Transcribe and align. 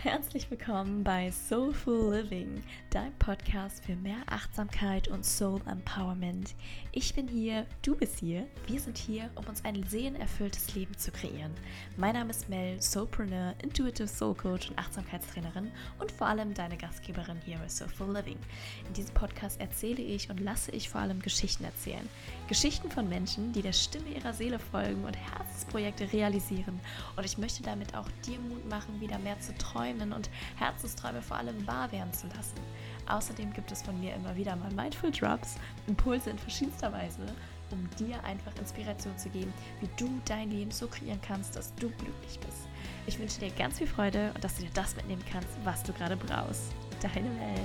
Herzlich 0.00 0.48
willkommen 0.48 1.02
bei 1.02 1.32
Soulful 1.32 2.14
Living, 2.14 2.62
dein 2.90 3.12
Podcast 3.18 3.84
für 3.84 3.96
mehr 3.96 4.18
Achtsamkeit 4.26 5.08
und 5.08 5.26
Soul 5.26 5.60
Empowerment. 5.68 6.54
Ich 6.92 7.14
bin 7.14 7.26
hier, 7.26 7.66
du 7.82 7.96
bist 7.96 8.20
hier, 8.20 8.46
wir 8.68 8.78
sind 8.78 8.96
hier, 8.96 9.28
um 9.34 9.44
uns 9.46 9.64
ein 9.64 9.82
seelenerfülltes 9.82 10.72
Leben 10.76 10.96
zu 10.96 11.10
kreieren. 11.10 11.50
Mein 11.96 12.14
Name 12.14 12.30
ist 12.30 12.48
Mel, 12.48 12.80
Soulpreneur, 12.80 13.54
Intuitive 13.60 14.06
Soul 14.06 14.36
Coach 14.36 14.70
und 14.70 14.78
Achtsamkeitstrainerin 14.78 15.72
und 15.98 16.12
vor 16.12 16.28
allem 16.28 16.54
deine 16.54 16.76
Gastgeberin 16.76 17.40
hier 17.44 17.58
bei 17.58 17.68
Soulful 17.68 18.14
Living. 18.14 18.38
In 18.86 18.94
diesem 18.94 19.14
Podcast 19.14 19.60
erzähle 19.60 20.00
ich 20.00 20.30
und 20.30 20.38
lasse 20.38 20.70
ich 20.70 20.88
vor 20.88 21.00
allem 21.00 21.20
Geschichten 21.20 21.64
erzählen. 21.64 22.08
Geschichten 22.46 22.88
von 22.88 23.08
Menschen, 23.08 23.52
die 23.52 23.62
der 23.62 23.72
Stimme 23.72 24.10
ihrer 24.10 24.32
Seele 24.32 24.60
folgen 24.60 25.04
und 25.04 25.16
Herzensprojekte 25.16 26.12
realisieren. 26.12 26.78
Und 27.16 27.26
ich 27.26 27.36
möchte 27.36 27.64
damit 27.64 27.96
auch 27.96 28.08
dir 28.24 28.38
Mut 28.38 28.64
machen, 28.68 29.00
wieder 29.00 29.18
mehr 29.18 29.40
zu 29.40 29.52
träumen 29.58 29.87
träumen 29.88 30.12
und 30.12 30.30
Herzensträume 30.56 31.22
vor 31.22 31.36
allem 31.36 31.66
wahr 31.66 31.90
werden 31.92 32.12
zu 32.12 32.26
lassen. 32.28 32.58
Außerdem 33.06 33.52
gibt 33.52 33.72
es 33.72 33.82
von 33.82 33.98
mir 34.00 34.14
immer 34.14 34.36
wieder 34.36 34.54
mal 34.56 34.72
Mindful 34.72 35.10
Drops, 35.10 35.56
Impulse 35.86 36.30
in 36.30 36.38
verschiedenster 36.38 36.92
Weise, 36.92 37.26
um 37.70 37.88
dir 37.98 38.22
einfach 38.24 38.54
Inspiration 38.58 39.16
zu 39.16 39.30
geben, 39.30 39.52
wie 39.80 39.88
du 39.96 40.08
dein 40.26 40.50
Leben 40.50 40.70
so 40.70 40.88
kreieren 40.88 41.20
kannst, 41.26 41.56
dass 41.56 41.74
du 41.76 41.88
glücklich 41.90 42.38
bist. 42.40 42.68
Ich 43.06 43.18
wünsche 43.18 43.40
dir 43.40 43.50
ganz 43.50 43.78
viel 43.78 43.86
Freude 43.86 44.32
und 44.34 44.44
dass 44.44 44.56
du 44.56 44.62
dir 44.62 44.70
das 44.74 44.94
mitnehmen 44.96 45.24
kannst, 45.30 45.48
was 45.64 45.82
du 45.82 45.92
gerade 45.92 46.16
brauchst. 46.16 46.74
Deine 47.00 47.30
Welt. 47.40 47.60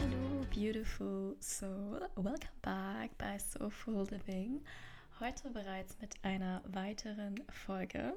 Hallo, 0.00 0.46
beautiful 0.54 1.36
soul. 1.40 2.00
Welcome 2.16 2.60
back 2.62 3.16
by 3.18 3.38
Soulful 3.38 4.06
Living 4.10 4.60
heute 5.20 5.50
bereits 5.50 5.98
mit 6.00 6.14
einer 6.22 6.62
weiteren 6.66 7.34
Folge. 7.50 8.16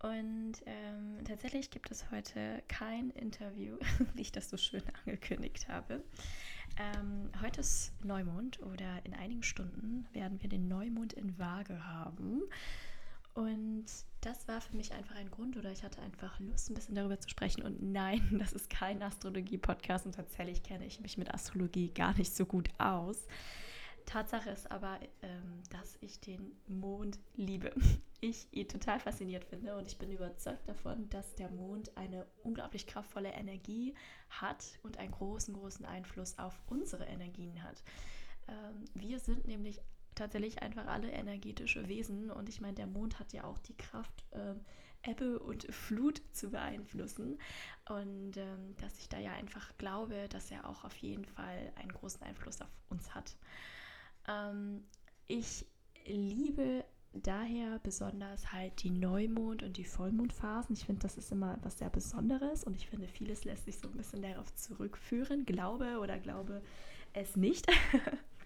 Und 0.00 0.54
ähm, 0.66 1.24
tatsächlich 1.24 1.70
gibt 1.70 1.90
es 1.90 2.10
heute 2.10 2.62
kein 2.68 3.10
Interview, 3.10 3.76
wie 4.14 4.22
ich 4.22 4.32
das 4.32 4.48
so 4.48 4.56
schön 4.56 4.82
angekündigt 5.04 5.68
habe. 5.68 6.04
Ähm, 6.78 7.30
heute 7.42 7.60
ist 7.60 7.92
Neumond 8.04 8.60
oder 8.62 9.04
in 9.04 9.14
einigen 9.14 9.42
Stunden 9.42 10.06
werden 10.12 10.40
wir 10.40 10.48
den 10.48 10.68
Neumond 10.68 11.14
in 11.14 11.36
Waage 11.38 11.84
haben. 11.84 12.42
Und 13.34 13.86
das 14.20 14.46
war 14.46 14.60
für 14.60 14.76
mich 14.76 14.92
einfach 14.92 15.16
ein 15.16 15.30
Grund 15.30 15.56
oder 15.56 15.72
ich 15.72 15.82
hatte 15.82 16.00
einfach 16.00 16.38
Lust, 16.38 16.70
ein 16.70 16.74
bisschen 16.74 16.94
darüber 16.94 17.18
zu 17.18 17.28
sprechen. 17.28 17.62
Und 17.62 17.82
nein, 17.82 18.36
das 18.38 18.52
ist 18.52 18.70
kein 18.70 19.02
Astrologie-Podcast 19.02 20.06
und 20.06 20.14
tatsächlich 20.14 20.62
kenne 20.62 20.86
ich 20.86 21.00
mich 21.00 21.18
mit 21.18 21.34
Astrologie 21.34 21.88
gar 21.88 22.16
nicht 22.16 22.34
so 22.34 22.46
gut 22.46 22.68
aus. 22.78 23.26
Tatsache 24.06 24.50
ist 24.50 24.70
aber, 24.70 24.98
ähm, 25.22 25.62
dass 25.70 25.98
ich 26.00 26.20
den 26.20 26.52
Mond 26.66 27.18
liebe. 27.34 27.72
Ich 28.22 28.48
ihn 28.50 28.66
total 28.66 28.98
fasziniert 28.98 29.44
finde 29.44 29.76
und 29.76 29.86
ich 29.88 29.98
bin 29.98 30.10
überzeugt 30.10 30.66
davon, 30.66 31.08
dass 31.10 31.34
der 31.34 31.50
Mond 31.50 31.94
eine 31.98 32.26
unglaublich 32.42 32.86
kraftvolle 32.86 33.28
Energie 33.28 33.94
hat 34.30 34.64
und 34.82 34.96
einen 34.96 35.12
großen, 35.12 35.52
großen 35.52 35.84
Einfluss 35.84 36.38
auf 36.38 36.58
unsere 36.66 37.04
Energien 37.04 37.62
hat. 37.62 37.82
Ähm, 38.48 38.86
wir 38.94 39.20
sind 39.20 39.46
nämlich 39.46 39.82
tatsächlich 40.14 40.62
einfach 40.62 40.86
alle 40.86 41.10
energetische 41.12 41.88
Wesen 41.88 42.30
und 42.30 42.48
ich 42.48 42.62
meine, 42.62 42.74
der 42.74 42.86
Mond 42.86 43.20
hat 43.20 43.34
ja 43.34 43.44
auch 43.44 43.58
die 43.58 43.76
Kraft, 43.76 44.24
ähm, 44.32 44.64
Ebbe 45.02 45.38
und 45.38 45.72
Flut 45.72 46.22
zu 46.32 46.50
beeinflussen 46.50 47.38
und 47.88 48.38
ähm, 48.38 48.74
dass 48.78 48.98
ich 48.98 49.08
da 49.08 49.18
ja 49.18 49.32
einfach 49.32 49.76
glaube, 49.76 50.26
dass 50.30 50.50
er 50.50 50.68
auch 50.68 50.84
auf 50.84 50.96
jeden 50.96 51.26
Fall 51.26 51.70
einen 51.76 51.92
großen 51.92 52.22
Einfluss 52.22 52.60
auf 52.62 52.70
uns 52.88 53.14
hat. 53.14 53.36
Ähm, 54.28 54.84
ich 55.26 55.66
liebe 56.06 56.84
daher 57.12 57.78
besonders 57.80 58.52
halt 58.52 58.82
die 58.82 58.90
Neumond- 58.90 59.62
und 59.62 59.76
die 59.76 59.84
Vollmondphasen. 59.84 60.74
Ich 60.74 60.84
finde, 60.84 61.02
das 61.02 61.16
ist 61.16 61.32
immer 61.32 61.54
etwas 61.54 61.78
sehr 61.78 61.90
Besonderes 61.90 62.64
und 62.64 62.76
ich 62.76 62.86
finde, 62.88 63.08
vieles 63.08 63.44
lässt 63.44 63.64
sich 63.64 63.78
so 63.78 63.88
ein 63.88 63.96
bisschen 63.96 64.22
darauf 64.22 64.54
zurückführen. 64.54 65.46
Glaube 65.46 65.98
oder 66.00 66.18
glaube 66.18 66.62
es 67.12 67.36
nicht. 67.36 67.66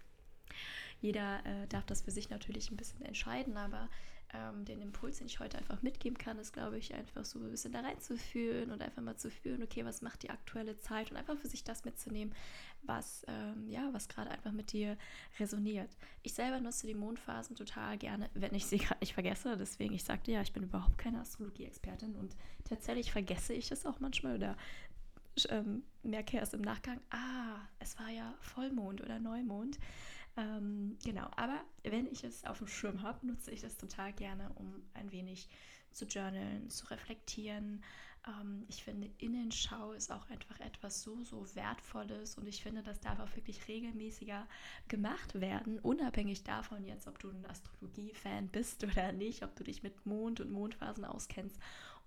Jeder 1.00 1.44
äh, 1.47 1.66
darf 1.69 1.87
das 1.87 2.03
für 2.03 2.10
sich 2.10 2.31
natürlich 2.31 2.71
ein 2.71 2.76
bisschen 2.76 3.03
entscheiden, 3.03 3.56
aber 3.56 3.88
ähm, 4.33 4.65
den 4.65 4.81
Impuls, 4.81 5.19
den 5.19 5.27
ich 5.27 5.41
heute 5.41 5.59
einfach 5.59 5.83
mitgeben 5.83 6.17
kann, 6.17 6.39
ist, 6.39 6.53
glaube 6.53 6.79
ich, 6.79 6.95
einfach 6.95 7.25
so 7.25 7.39
ein 7.39 7.51
bisschen 7.51 7.73
da 7.73 7.81
reinzuführen 7.81 8.71
und 8.71 8.83
einfach 8.83 9.03
mal 9.03 9.17
zu 9.17 9.31
fühlen, 9.31 9.63
okay, 9.63 9.85
was 9.85 10.03
macht 10.03 10.23
die 10.23 10.31
aktuelle 10.31 10.77
Zeit 10.79 11.11
und 11.11 11.17
einfach 11.17 11.37
für 11.37 11.49
sich 11.49 11.65
das 11.65 11.85
mitzunehmen, 11.85 12.35
was, 12.83 13.25
ähm, 13.29 13.69
ja, 13.69 13.89
was 13.93 14.09
gerade 14.09 14.31
einfach 14.31 14.53
mit 14.53 14.73
dir 14.73 14.97
resoniert. 15.39 15.91
Ich 16.23 16.35
selber 16.35 16.61
nutze 16.61 16.87
die 16.87 16.95
Mondphasen 16.95 17.57
total 17.57 17.99
gerne, 17.99 18.31
wenn 18.35 18.55
ich 18.55 18.67
sie 18.67 18.79
gerade 18.79 19.01
nicht 19.01 19.15
vergesse. 19.15 19.57
Deswegen, 19.57 19.95
ich 19.95 20.05
sagte 20.05 20.33
ja, 20.33 20.43
ich 20.43 20.53
bin 20.53 20.62
überhaupt 20.62 20.99
keine 20.99 21.21
Astrologie-Expertin 21.21 22.15
und 22.17 22.37
tatsächlich 22.65 23.12
vergesse 23.12 23.53
ich 23.53 23.71
es 23.71 23.87
auch 23.87 24.01
manchmal 24.01 24.37
oder 24.37 24.57
ähm, 25.49 25.83
merke 26.03 26.37
erst 26.37 26.55
im 26.55 26.61
Nachgang, 26.61 27.01
ah, 27.11 27.57
es 27.79 27.99
war 27.99 28.09
ja 28.09 28.35
Vollmond 28.41 29.01
oder 29.01 29.19
Neumond. 29.19 29.79
Ähm, 30.37 30.97
genau, 31.05 31.29
aber 31.37 31.61
wenn 31.83 32.07
ich 32.07 32.25
es 32.25 32.45
auf 32.45 32.59
dem 32.59 32.69
Schirm 32.69 33.03
habe, 33.03 33.27
nutze 33.27 33.51
ich 33.51 33.61
das 33.61 33.77
total 33.77 34.13
gerne, 34.13 34.51
um 34.55 34.83
ein 34.95 35.11
wenig 35.13 35.49
zu 35.93 36.05
journalen, 36.05 36.71
zu 36.71 36.87
reflektieren. 36.87 37.83
Ähm, 38.27 38.65
ich 38.69 38.85
finde, 38.85 39.11
Innenschau 39.19 39.93
ist 39.93 40.13
auch 40.13 40.29
einfach 40.31 40.61
etwas 40.61 41.03
so, 41.03 41.23
so 41.25 41.45
Wertvolles 41.55 42.37
und 42.37 42.47
ich 42.47 42.63
finde, 42.63 42.83
das 42.83 43.01
darf 43.01 43.19
auch 43.19 43.35
wirklich 43.35 43.67
regelmäßiger 43.67 44.47
gemacht 44.89 45.41
werden, 45.41 45.79
unabhängig 45.79 46.45
davon 46.45 46.85
jetzt, 46.85 47.07
ob 47.07 47.19
du 47.19 47.31
ein 47.31 47.47
Astrologie-Fan 47.47 48.49
bist 48.49 48.85
oder 48.85 49.12
nicht, 49.12 49.43
ob 49.43 49.57
du 49.57 49.65
dich 49.65 49.83
mit 49.83 50.07
Mond 50.07 50.41
und 50.41 50.53
Mondphasen 50.53 51.05
auskennst 51.05 51.59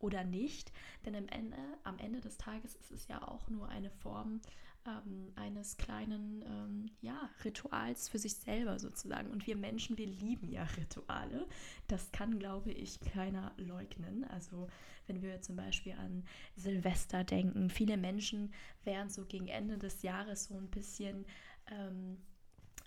oder 0.03 0.24
nicht. 0.24 0.72
Denn 1.06 1.16
am 1.16 1.28
Ende, 1.30 1.58
am 1.84 1.97
Ende 1.97 2.19
des 2.19 2.38
Tages 2.38 2.75
ist 2.75 2.91
es 2.91 3.08
ja 3.08 3.25
auch 3.28 3.50
nur 3.50 3.69
eine 3.69 3.90
Form 3.90 4.41
ähm, 4.86 5.31
eines 5.36 5.78
kleinen 5.78 6.44
ähm, 6.46 6.91
ja, 7.02 7.30
Rituals 7.44 8.09
für 8.09 8.19
sich 8.19 8.36
selber 8.36 8.78
sozusagen. 8.80 9.31
Und 9.31 9.47
wir 9.47 9.56
Menschen, 9.56 9.97
wir 9.97 10.08
lieben 10.08 10.50
ja 10.50 10.63
Rituale. 10.63 11.47
Das 11.88 12.12
kann, 12.12 12.38
glaube 12.38 12.72
ich, 12.72 13.00
keiner 13.00 13.53
leugnen. 13.58 14.25
Also 14.25 14.68
wenn 15.08 15.22
wir 15.22 15.42
zum 15.42 15.56
Beispiel 15.56 15.94
an 15.94 16.24
Silvester 16.56 17.24
denken, 17.24 17.69
viele 17.69 17.97
Menschen 17.97 18.53
werden 18.84 19.09
so 19.09 19.25
gegen 19.25 19.47
Ende 19.47 19.78
des 19.78 20.03
Jahres 20.03 20.46
so 20.46 20.56
ein 20.56 20.69
bisschen... 20.69 21.25
Ähm, 21.72 22.18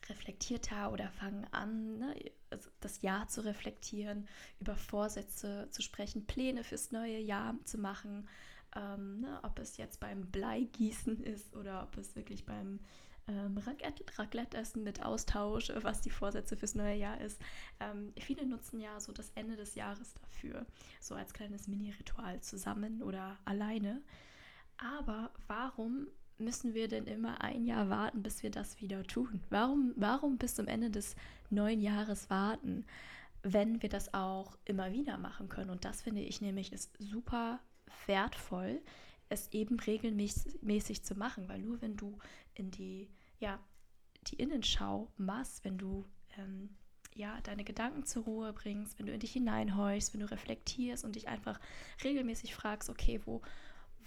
reflektierter 0.09 0.93
oder 0.93 1.11
fangen 1.11 1.47
an, 1.53 1.99
ne, 1.99 2.15
also 2.51 2.71
das 2.81 3.03
Jahr 3.03 3.29
zu 3.29 3.45
reflektieren, 3.45 4.29
über 4.61 4.77
Vorsätze 4.77 5.69
zu 5.71 5.83
sprechen, 5.83 6.27
Pläne 6.27 6.65
fürs 6.65 6.93
neue 6.93 7.19
Jahr 7.19 7.55
zu 7.65 7.79
machen 7.79 8.29
ähm, 8.77 9.21
ne, 9.21 9.41
ob 9.43 9.59
es 9.59 9.77
jetzt 9.77 10.01
beim 10.01 10.27
Bleigießen 10.31 11.23
ist 11.23 11.55
oder 11.57 11.83
ob 11.83 11.97
es 11.97 12.15
wirklich 12.15 12.45
beim 12.45 12.81
ähm, 13.29 13.59
Raclette-Essen 14.19 14.85
mit 14.85 15.05
Austausch, 15.05 15.73
was 15.83 16.03
die 16.03 16.11
Vorsätze 16.11 16.57
fürs 16.57 16.75
neue 16.75 16.95
Jahr 16.97 17.21
ist. 17.21 17.41
Ähm, 17.81 18.13
viele 18.19 18.47
nutzen 18.47 18.81
ja 18.81 19.01
so 19.01 19.13
das 19.13 19.31
Ende 19.35 19.57
des 19.57 19.75
Jahres 19.75 20.15
dafür, 20.15 20.67
so 21.01 21.15
als 21.15 21.33
kleines 21.33 21.67
Mini-Ritual 21.67 22.41
zusammen 22.41 23.03
oder 23.03 23.37
alleine. 23.45 24.03
Aber 24.79 25.31
warum 25.47 26.07
müssen 26.39 26.75
wir 26.75 26.89
denn 26.89 27.07
immer 27.07 27.41
ein 27.41 27.65
Jahr 27.65 27.89
warten, 27.89 28.23
bis 28.23 28.43
wir 28.43 28.51
das 28.51 28.81
wieder 28.81 29.03
tun? 29.05 29.41
Warum, 29.51 29.93
warum 29.97 30.39
bis 30.39 30.55
zum 30.55 30.69
Ende 30.69 30.91
des 30.91 31.17
neuen 31.51 31.81
Jahres 31.81 32.31
warten, 32.31 32.85
wenn 33.43 33.83
wir 33.83 33.89
das 33.89 34.13
auch 34.15 34.57
immer 34.65 34.93
wieder 34.93 35.19
machen 35.19 35.49
können? 35.49 35.71
Und 35.71 35.85
das 35.85 36.03
finde 36.03 36.23
ich 36.23 36.41
nämlich 36.41 36.73
ist 36.73 36.93
super 36.99 37.61
wertvoll, 38.07 38.81
es 39.29 39.53
eben 39.53 39.81
regelmäßig 39.81 41.03
zu 41.03 41.15
machen, 41.15 41.49
weil 41.49 41.61
nur 41.61 41.81
wenn 41.83 41.97
du 41.97 42.19
in 42.55 42.71
die, 42.71 43.11
ja, 43.39 43.59
die 44.29 44.37
Innenschau 44.37 45.11
machst, 45.17 45.65
wenn 45.65 45.79
du 45.79 46.05
ähm, 46.39 46.71
ja, 47.15 47.41
deine 47.43 47.65
Gedanken 47.65 48.05
zur 48.05 48.25
Ruhe 48.25 48.53
bringst, 48.53 48.99
wenn 48.99 49.07
du 49.07 49.13
in 49.13 49.21
dich 49.21 49.33
hineinhorchst, 49.33 50.13
wenn 50.13 50.21
du 50.21 50.31
reflektierst 50.31 51.05
und 51.05 51.17
dich 51.17 51.29
einfach 51.29 51.59
regelmäßig 52.05 52.55
fragst, 52.55 52.91
okay, 52.91 53.21
wo, 53.25 53.43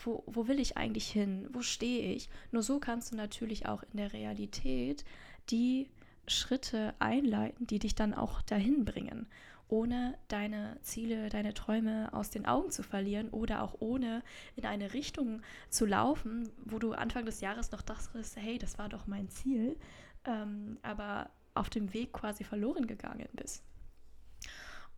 wo, 0.04 0.24
wo 0.28 0.48
will 0.48 0.60
ich 0.60 0.78
eigentlich 0.78 1.10
hin? 1.10 1.48
Wo 1.52 1.62
stehe 1.62 2.14
ich? 2.14 2.30
Nur 2.52 2.64
so 2.64 2.80
kannst 2.80 3.12
du 3.12 3.16
natürlich 3.16 3.68
auch 3.68 3.84
in 3.84 3.98
der 3.98 4.14
Realität 4.14 5.06
die 5.50 5.90
Schritte 6.28 6.94
einleiten, 7.00 7.68
die 7.68 7.80
dich 7.80 7.96
dann 7.96 8.14
auch 8.14 8.42
dahin 8.42 8.86
bringen 8.86 9.28
ohne 9.70 10.18
deine 10.28 10.78
Ziele, 10.82 11.30
deine 11.30 11.54
Träume 11.54 12.10
aus 12.12 12.32
den 12.32 12.46
Augen 12.46 12.72
zu 12.72 12.84
verlieren 12.84 13.30
oder 13.30 13.62
auch 13.62 13.76
ohne 13.80 14.24
in 14.56 14.66
eine 14.66 14.94
Richtung 14.94 15.42
zu 15.70 15.86
laufen, 15.86 16.50
wo 16.66 16.80
du 16.80 16.94
Anfang 16.94 17.26
des 17.26 17.40
Jahres 17.40 17.72
noch 17.72 17.84
dachtest, 17.84 18.36
hey, 18.38 18.58
das 18.58 18.80
war 18.80 18.90
doch 18.90 19.06
mein 19.08 19.30
Ziel, 19.30 19.78
ähm, 20.26 20.80
aber 20.82 21.30
auf 21.54 21.70
dem 21.70 21.94
Weg 21.94 22.14
quasi 22.14 22.44
verloren 22.44 22.88
gegangen 22.88 23.30
bist. 23.34 23.64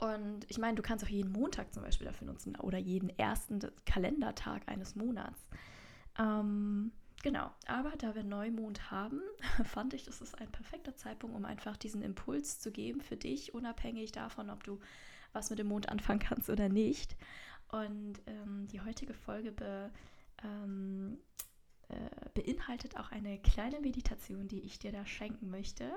Und 0.01 0.45
ich 0.49 0.57
meine, 0.57 0.75
du 0.75 0.81
kannst 0.81 1.05
auch 1.05 1.09
jeden 1.09 1.31
Montag 1.31 1.73
zum 1.73 1.83
Beispiel 1.83 2.07
dafür 2.07 2.27
nutzen 2.27 2.55
oder 2.57 2.77
jeden 2.77 3.09
ersten 3.17 3.59
Kalendertag 3.85 4.63
eines 4.67 4.95
Monats. 4.95 5.39
Ähm, 6.19 6.91
Genau, 7.23 7.51
aber 7.67 7.91
da 7.97 8.15
wir 8.15 8.23
Neumond 8.23 8.89
haben, 8.89 9.21
fand 9.65 9.93
ich, 9.93 10.03
das 10.03 10.21
ist 10.21 10.39
ein 10.39 10.51
perfekter 10.51 10.95
Zeitpunkt, 10.95 11.35
um 11.35 11.45
einfach 11.45 11.77
diesen 11.77 12.01
Impuls 12.01 12.59
zu 12.59 12.71
geben 12.71 13.01
für 13.01 13.15
dich, 13.15 13.53
unabhängig 13.53 14.11
davon, 14.11 14.49
ob 14.49 14.63
du 14.63 14.79
was 15.31 15.49
mit 15.49 15.59
dem 15.59 15.67
Mond 15.67 15.89
anfangen 15.89 16.19
kannst 16.19 16.49
oder 16.49 16.67
nicht. 16.67 17.15
Und 17.69 18.21
ähm, 18.25 18.67
die 18.67 18.81
heutige 18.81 19.13
Folge 19.13 19.51
be, 19.51 19.91
ähm, 20.43 21.19
äh, 21.89 22.29
beinhaltet 22.33 22.97
auch 22.97 23.11
eine 23.11 23.39
kleine 23.39 23.79
Meditation, 23.79 24.47
die 24.47 24.61
ich 24.61 24.79
dir 24.79 24.91
da 24.91 25.05
schenken 25.05 25.51
möchte. 25.51 25.91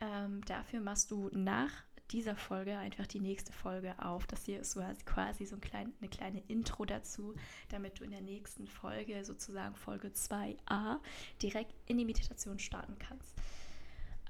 Ähm, 0.00 0.40
dafür 0.46 0.80
machst 0.80 1.10
du 1.10 1.28
nach 1.32 1.70
dieser 2.14 2.36
Folge 2.36 2.78
einfach 2.78 3.08
die 3.08 3.18
nächste 3.18 3.52
Folge 3.52 3.92
auf. 3.98 4.26
Das 4.28 4.44
hier 4.44 4.60
ist 4.60 4.78
quasi 5.04 5.46
so 5.46 5.56
ein 5.56 5.60
klein, 5.60 5.92
eine 6.00 6.08
kleine 6.08 6.42
Intro 6.46 6.84
dazu, 6.84 7.34
damit 7.70 7.98
du 7.98 8.04
in 8.04 8.12
der 8.12 8.20
nächsten 8.20 8.68
Folge, 8.68 9.24
sozusagen 9.24 9.74
Folge 9.74 10.08
2a, 10.08 11.00
direkt 11.42 11.74
in 11.86 11.98
die 11.98 12.04
Meditation 12.04 12.60
starten 12.60 12.96
kannst. 13.00 13.34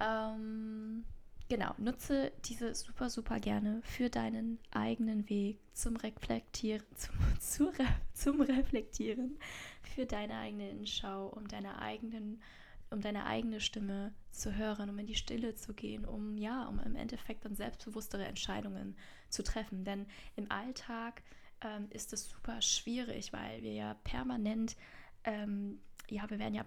Ähm, 0.00 1.04
genau, 1.50 1.74
nutze 1.76 2.32
diese 2.46 2.74
super, 2.74 3.10
super 3.10 3.38
gerne 3.38 3.82
für 3.82 4.08
deinen 4.08 4.58
eigenen 4.70 5.28
Weg 5.28 5.58
zum 5.74 5.96
Reflektieren, 5.96 6.86
zum, 6.96 7.14
zu, 7.38 7.72
zum 8.14 8.40
Reflektieren, 8.40 9.38
für 9.82 10.06
deine 10.06 10.38
eigene 10.38 10.70
Inschau, 10.70 11.26
um 11.26 11.46
deine 11.48 11.78
eigenen 11.80 12.40
um 12.94 13.00
deine 13.00 13.26
eigene 13.26 13.60
Stimme 13.60 14.14
zu 14.30 14.56
hören, 14.56 14.88
um 14.88 14.98
in 14.98 15.06
die 15.06 15.16
Stille 15.16 15.54
zu 15.54 15.74
gehen, 15.74 16.04
um 16.04 16.38
ja, 16.38 16.66
um 16.66 16.78
im 16.78 16.96
Endeffekt 16.96 17.44
dann 17.44 17.56
selbstbewusstere 17.56 18.24
Entscheidungen 18.24 18.96
zu 19.28 19.42
treffen. 19.42 19.84
Denn 19.84 20.06
im 20.36 20.50
Alltag 20.50 21.22
ähm, 21.60 21.88
ist 21.90 22.12
es 22.12 22.30
super 22.30 22.62
schwierig, 22.62 23.32
weil 23.32 23.62
wir 23.62 23.72
ja 23.72 23.94
permanent, 24.04 24.76
ähm, 25.24 25.80
ja, 26.08 26.28
wir 26.30 26.38
werden 26.38 26.54
ja 26.54 26.64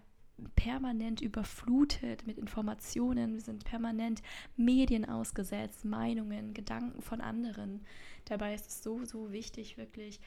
permanent 0.56 1.22
überflutet 1.22 2.28
mit 2.28 2.38
Informationen, 2.38 3.34
wir 3.34 3.42
sind 3.42 3.64
permanent 3.64 4.22
Medien 4.56 5.06
ausgesetzt, 5.06 5.84
Meinungen, 5.84 6.54
Gedanken 6.54 7.02
von 7.02 7.22
anderen. 7.22 7.86
Dabei 8.26 8.54
ist 8.54 8.68
es 8.68 8.84
so, 8.84 9.04
so 9.06 9.32
wichtig, 9.32 9.78
wirklich 9.78 10.20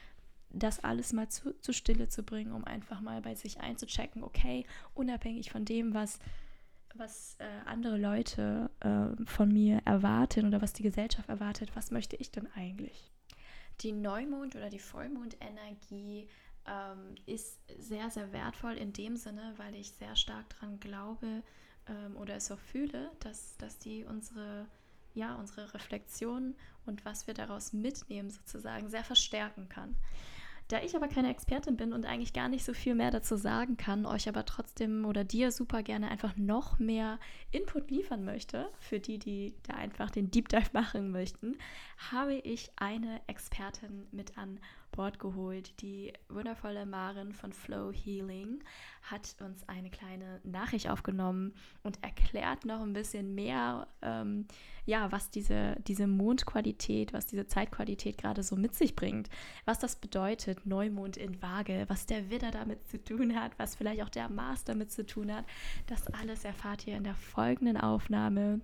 das 0.52 0.82
alles 0.82 1.12
mal 1.12 1.28
zu, 1.28 1.58
zu 1.60 1.72
Stille 1.72 2.08
zu 2.08 2.22
bringen, 2.22 2.52
um 2.52 2.64
einfach 2.64 3.00
mal 3.00 3.20
bei 3.22 3.34
sich 3.34 3.60
einzuchecken, 3.60 4.22
okay, 4.22 4.66
unabhängig 4.94 5.50
von 5.50 5.64
dem, 5.64 5.94
was, 5.94 6.18
was 6.94 7.36
äh, 7.38 7.46
andere 7.66 7.96
Leute 7.96 8.70
äh, 8.80 9.24
von 9.24 9.52
mir 9.52 9.80
erwarten 9.84 10.46
oder 10.46 10.60
was 10.60 10.72
die 10.72 10.82
Gesellschaft 10.82 11.28
erwartet, 11.28 11.70
was 11.74 11.90
möchte 11.90 12.16
ich 12.16 12.30
denn 12.30 12.48
eigentlich? 12.54 13.10
Die 13.80 13.92
Neumond- 13.92 14.56
oder 14.56 14.68
die 14.68 14.78
Vollmondenergie 14.78 16.28
ähm, 16.66 17.14
ist 17.26 17.58
sehr, 17.78 18.10
sehr 18.10 18.32
wertvoll 18.32 18.74
in 18.74 18.92
dem 18.92 19.16
Sinne, 19.16 19.54
weil 19.56 19.74
ich 19.74 19.92
sehr 19.92 20.16
stark 20.16 20.50
daran 20.50 20.80
glaube 20.80 21.42
ähm, 21.86 22.16
oder 22.16 22.34
es 22.34 22.50
auch 22.50 22.58
fühle, 22.58 23.10
dass, 23.20 23.56
dass 23.56 23.78
die 23.78 24.04
unsere 24.04 24.66
ja, 25.14 25.34
unsere 25.34 25.72
Reflexion 25.74 26.54
und 26.86 27.04
was 27.04 27.26
wir 27.26 27.34
daraus 27.34 27.72
mitnehmen, 27.72 28.30
sozusagen 28.30 28.88
sehr 28.88 29.04
verstärken 29.04 29.68
kann. 29.68 29.96
Da 30.70 30.80
ich 30.84 30.94
aber 30.94 31.08
keine 31.08 31.30
Expertin 31.30 31.76
bin 31.76 31.92
und 31.92 32.06
eigentlich 32.06 32.32
gar 32.32 32.48
nicht 32.48 32.64
so 32.64 32.72
viel 32.72 32.94
mehr 32.94 33.10
dazu 33.10 33.34
sagen 33.36 33.76
kann, 33.76 34.06
euch 34.06 34.28
aber 34.28 34.44
trotzdem 34.44 35.04
oder 35.04 35.24
dir 35.24 35.50
super 35.50 35.82
gerne 35.82 36.08
einfach 36.08 36.36
noch 36.36 36.78
mehr 36.78 37.18
Input 37.50 37.90
liefern 37.90 38.24
möchte, 38.24 38.70
für 38.78 39.00
die, 39.00 39.18
die 39.18 39.56
da 39.64 39.74
einfach 39.74 40.10
den 40.10 40.30
Deep 40.30 40.48
Dive 40.48 40.70
machen 40.72 41.10
möchten, 41.10 41.56
habe 42.12 42.34
ich 42.34 42.70
eine 42.76 43.20
Expertin 43.26 44.06
mit 44.12 44.38
an 44.38 44.60
Bord 44.92 45.18
geholt. 45.18 45.80
Die 45.82 46.12
wundervolle 46.28 46.86
Marin 46.86 47.32
von 47.32 47.52
Flow 47.52 47.92
Healing 47.92 48.62
hat 49.02 49.36
uns 49.40 49.68
eine 49.68 49.90
kleine 49.90 50.40
Nachricht 50.44 50.88
aufgenommen 50.88 51.54
und 51.82 52.02
erklärt 52.02 52.64
noch 52.64 52.80
ein 52.80 52.92
bisschen 52.92 53.34
mehr, 53.34 53.86
ähm, 54.02 54.46
ja, 54.86 55.10
was 55.12 55.30
diese, 55.30 55.76
diese 55.86 56.06
Mondqualität, 56.06 57.12
was 57.12 57.26
diese 57.26 57.46
Zeitqualität 57.46 58.18
gerade 58.18 58.42
so 58.42 58.56
mit 58.56 58.74
sich 58.74 58.96
bringt, 58.96 59.28
was 59.64 59.78
das 59.78 59.96
bedeutet, 59.96 60.59
Neumond 60.64 61.16
in 61.16 61.40
Waage, 61.42 61.84
was 61.88 62.06
der 62.06 62.30
Widder 62.30 62.50
damit 62.50 62.86
zu 62.88 63.02
tun 63.02 63.34
hat, 63.34 63.52
was 63.58 63.74
vielleicht 63.74 64.02
auch 64.02 64.08
der 64.08 64.28
Mars 64.28 64.64
damit 64.64 64.90
zu 64.90 65.04
tun 65.04 65.32
hat. 65.32 65.44
Das 65.86 66.06
alles 66.08 66.44
erfahrt 66.44 66.86
ihr 66.86 66.96
in 66.96 67.04
der 67.04 67.14
folgenden 67.14 67.76
Aufnahme. 67.76 68.60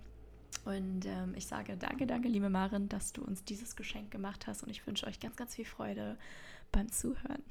Und 0.65 1.05
ähm, 1.05 1.33
ich 1.35 1.45
sage 1.45 1.77
danke, 1.77 2.07
danke, 2.07 2.27
liebe 2.27 2.49
Maren, 2.49 2.89
dass 2.89 3.13
du 3.13 3.21
uns 3.21 3.43
dieses 3.43 3.75
Geschenk 3.75 4.11
gemacht 4.11 4.47
hast 4.47 4.63
und 4.63 4.69
ich 4.69 4.85
wünsche 4.85 5.05
euch 5.07 5.19
ganz, 5.19 5.35
ganz 5.35 5.55
viel 5.55 5.65
Freude 5.65 6.17
beim 6.71 6.91
Zuhören. 6.91 7.41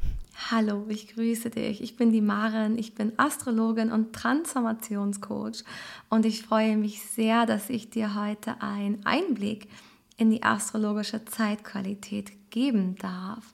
Hallo, 0.51 0.87
ich 0.89 1.15
grüße 1.15 1.51
dich. 1.51 1.83
Ich 1.83 1.97
bin 1.97 2.13
die 2.13 2.21
Maren, 2.21 2.79
ich 2.79 2.95
bin 2.95 3.13
Astrologin 3.19 3.91
und 3.91 4.13
Transformationscoach 4.13 5.65
und 6.11 6.27
ich 6.27 6.43
freue 6.43 6.77
mich 6.77 7.03
sehr, 7.03 7.47
dass 7.47 7.71
ich 7.71 7.91
dir 7.91 8.15
heute 8.15 8.61
einen 8.61 9.05
Einblick 9.07 9.69
in 10.17 10.31
die 10.31 10.43
astrologische 10.43 11.25
Zeitqualität 11.25 12.33
geben 12.51 12.97
darf. 12.97 13.53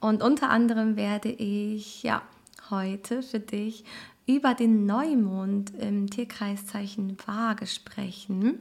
Und 0.00 0.22
unter 0.22 0.50
anderem 0.50 0.96
werde 0.96 1.30
ich 1.30 2.02
ja 2.02 2.22
heute 2.70 3.22
für 3.22 3.40
dich 3.40 3.84
über 4.26 4.54
den 4.54 4.86
Neumond 4.86 5.72
im 5.78 6.08
Tierkreiszeichen 6.08 7.16
Waage 7.26 7.66
sprechen. 7.66 8.60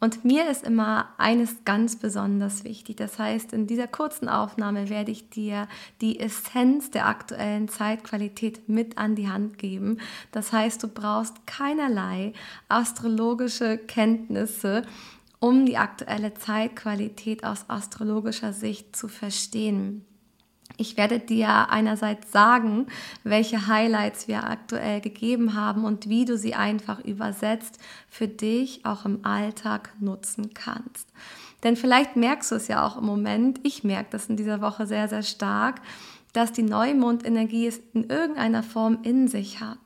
Und 0.00 0.24
mir 0.24 0.48
ist 0.48 0.64
immer 0.64 1.08
eines 1.18 1.64
ganz 1.64 1.96
besonders 1.96 2.62
wichtig. 2.62 2.98
Das 2.98 3.18
heißt, 3.18 3.52
in 3.52 3.66
dieser 3.66 3.88
kurzen 3.88 4.28
Aufnahme 4.28 4.90
werde 4.90 5.10
ich 5.10 5.28
dir 5.28 5.66
die 6.00 6.20
Essenz 6.20 6.92
der 6.92 7.06
aktuellen 7.06 7.68
Zeitqualität 7.68 8.68
mit 8.68 8.96
an 8.96 9.16
die 9.16 9.28
Hand 9.28 9.58
geben. 9.58 9.98
Das 10.30 10.52
heißt, 10.52 10.82
du 10.84 10.88
brauchst 10.88 11.46
keinerlei 11.46 12.32
astrologische 12.68 13.76
Kenntnisse, 13.76 14.82
um 15.40 15.66
die 15.66 15.76
aktuelle 15.76 16.34
Zeitqualität 16.34 17.44
aus 17.44 17.64
astrologischer 17.68 18.52
Sicht 18.52 18.96
zu 18.96 19.08
verstehen. 19.08 20.04
Ich 20.76 20.96
werde 20.96 21.18
dir 21.18 21.70
einerseits 21.70 22.30
sagen, 22.30 22.86
welche 23.24 23.66
Highlights 23.66 24.28
wir 24.28 24.44
aktuell 24.44 25.00
gegeben 25.00 25.54
haben 25.54 25.84
und 25.84 26.08
wie 26.08 26.24
du 26.24 26.36
sie 26.36 26.54
einfach 26.54 27.04
übersetzt 27.04 27.78
für 28.08 28.28
dich 28.28 28.84
auch 28.84 29.04
im 29.04 29.24
Alltag 29.24 29.92
nutzen 29.98 30.54
kannst. 30.54 31.08
Denn 31.64 31.74
vielleicht 31.74 32.14
merkst 32.14 32.52
du 32.52 32.54
es 32.54 32.68
ja 32.68 32.86
auch 32.86 32.96
im 32.96 33.06
Moment, 33.06 33.58
ich 33.64 33.82
merke 33.82 34.10
das 34.10 34.26
in 34.26 34.36
dieser 34.36 34.60
Woche 34.60 34.86
sehr, 34.86 35.08
sehr 35.08 35.24
stark, 35.24 35.80
dass 36.32 36.52
die 36.52 36.62
Neumondenergie 36.62 37.66
es 37.66 37.80
in 37.94 38.04
irgendeiner 38.04 38.62
Form 38.62 38.98
in 39.02 39.26
sich 39.26 39.60
hat. 39.60 39.78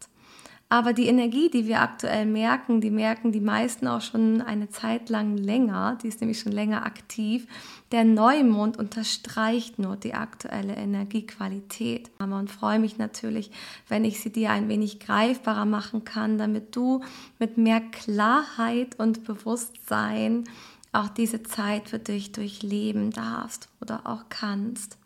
Aber 0.73 0.95
die 0.95 1.07
Energie, 1.07 1.51
die 1.51 1.67
wir 1.67 1.83
aktuell 1.83 2.25
merken, 2.25 2.81
die 2.81 2.91
merken 2.91 3.31
die 3.31 3.43
meisten 3.43 3.87
auch 3.87 4.01
schon 4.01 4.41
eine 4.41 4.71
Zeit 4.71 5.11
lang 5.11 5.37
länger, 5.37 5.99
die 6.03 6.09
ist 6.09 6.23
nämlich 6.23 6.41
schon 6.41 6.53
länger 6.53 6.87
aktiv. 6.87 7.47
Der 7.91 8.05
Neumond 8.05 8.79
unterstreicht 8.79 9.79
nur 9.79 9.97
die 9.97 10.15
aktuelle 10.15 10.75
Energiequalität. 10.75 12.11
Und 12.19 12.51
freue 12.51 12.79
mich 12.79 12.97
natürlich, 12.97 13.51
wenn 13.89 14.07
ich 14.07 14.23
sie 14.23 14.33
dir 14.33 14.49
ein 14.49 14.71
wenig 14.71 14.99
greifbarer 14.99 15.67
machen 15.67 16.05
kann, 16.05 16.39
damit 16.39 16.75
du 16.75 17.03
mit 17.39 17.59
mehr 17.59 17.83
Klarheit 17.83 18.99
und 18.99 19.25
Bewusstsein 19.25 20.45
auch 20.93 21.11
diese 21.11 21.43
Zeit 21.43 21.91
für 21.91 21.99
dich 21.99 22.33
durchleben 22.33 23.11
darfst 23.11 23.69
oder 23.83 24.07
auch 24.07 24.25
kannst. 24.31 24.97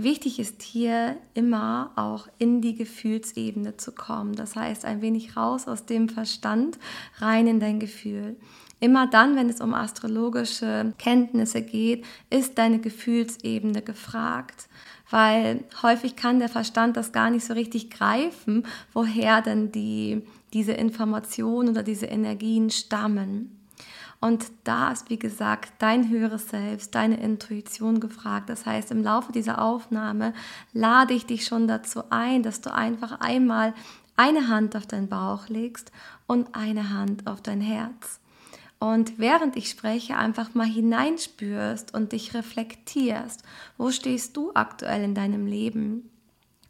Wichtig 0.00 0.38
ist 0.38 0.62
hier 0.62 1.16
immer 1.34 1.90
auch 1.96 2.28
in 2.38 2.60
die 2.60 2.76
Gefühlsebene 2.76 3.78
zu 3.78 3.90
kommen. 3.90 4.36
Das 4.36 4.54
heißt, 4.54 4.84
ein 4.84 5.02
wenig 5.02 5.36
raus 5.36 5.66
aus 5.66 5.86
dem 5.86 6.08
Verstand, 6.08 6.78
rein 7.16 7.48
in 7.48 7.58
dein 7.58 7.80
Gefühl. 7.80 8.36
Immer 8.78 9.08
dann, 9.08 9.34
wenn 9.34 9.48
es 9.48 9.60
um 9.60 9.74
astrologische 9.74 10.94
Kenntnisse 10.98 11.62
geht, 11.62 12.04
ist 12.30 12.58
deine 12.58 12.78
Gefühlsebene 12.78 13.82
gefragt, 13.82 14.68
weil 15.10 15.64
häufig 15.82 16.14
kann 16.14 16.38
der 16.38 16.48
Verstand 16.48 16.96
das 16.96 17.10
gar 17.10 17.30
nicht 17.30 17.44
so 17.44 17.54
richtig 17.54 17.90
greifen, 17.90 18.64
woher 18.92 19.42
denn 19.42 19.72
die, 19.72 20.22
diese 20.52 20.74
Informationen 20.74 21.70
oder 21.70 21.82
diese 21.82 22.06
Energien 22.06 22.70
stammen. 22.70 23.57
Und 24.20 24.46
da 24.64 24.90
ist, 24.90 25.10
wie 25.10 25.18
gesagt, 25.18 25.72
dein 25.78 26.08
höheres 26.08 26.48
Selbst, 26.48 26.94
deine 26.94 27.20
Intuition 27.20 28.00
gefragt. 28.00 28.50
Das 28.50 28.66
heißt, 28.66 28.90
im 28.90 29.02
Laufe 29.02 29.30
dieser 29.30 29.62
Aufnahme 29.62 30.34
lade 30.72 31.14
ich 31.14 31.26
dich 31.26 31.44
schon 31.44 31.68
dazu 31.68 32.02
ein, 32.10 32.42
dass 32.42 32.60
du 32.60 32.74
einfach 32.74 33.20
einmal 33.20 33.74
eine 34.16 34.48
Hand 34.48 34.74
auf 34.74 34.86
deinen 34.86 35.08
Bauch 35.08 35.48
legst 35.48 35.92
und 36.26 36.54
eine 36.56 36.90
Hand 36.90 37.28
auf 37.28 37.40
dein 37.40 37.60
Herz. 37.60 38.18
Und 38.80 39.18
während 39.18 39.56
ich 39.56 39.70
spreche, 39.70 40.16
einfach 40.16 40.54
mal 40.54 40.66
hineinspürst 40.66 41.94
und 41.94 42.12
dich 42.12 42.34
reflektierst. 42.34 43.42
Wo 43.76 43.90
stehst 43.90 44.36
du 44.36 44.52
aktuell 44.54 45.02
in 45.02 45.14
deinem 45.14 45.46
Leben? 45.46 46.10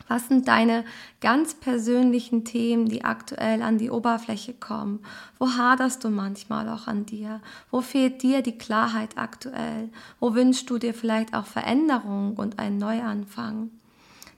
Was 0.08 0.28
sind 0.28 0.48
deine 0.48 0.84
ganz 1.20 1.54
persönlichen 1.54 2.44
Themen, 2.44 2.88
die 2.88 3.04
aktuell 3.04 3.62
an 3.62 3.76
die 3.76 3.90
Oberfläche 3.90 4.54
kommen? 4.54 5.00
Wo 5.38 5.50
haderst 5.50 6.02
du 6.02 6.08
manchmal 6.08 6.68
auch 6.68 6.86
an 6.86 7.04
dir? 7.04 7.40
Wo 7.70 7.82
fehlt 7.82 8.22
dir 8.22 8.40
die 8.40 8.56
Klarheit 8.56 9.16
aktuell? 9.16 9.90
Wo 10.18 10.34
wünschst 10.34 10.68
du 10.70 10.78
dir 10.78 10.94
vielleicht 10.94 11.34
auch 11.34 11.46
Veränderung 11.46 12.34
und 12.36 12.58
einen 12.58 12.78
Neuanfang? 12.78 13.70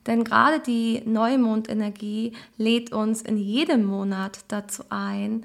Denn 0.07 0.25
gerade 0.25 0.61
die 0.61 1.03
Neumondenergie 1.05 2.33
lädt 2.57 2.93
uns 2.93 3.23
in 3.23 3.37
jedem 3.37 3.85
Monat 3.85 4.41
dazu 4.49 4.83
ein, 4.89 5.45